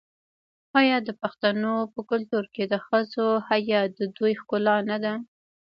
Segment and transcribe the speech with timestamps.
[0.79, 5.13] آیا د پښتنو په کلتور کې د ښځو حیا د دوی ښکلا نه ده؟